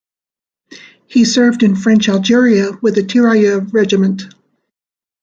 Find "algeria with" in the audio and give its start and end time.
2.09-2.97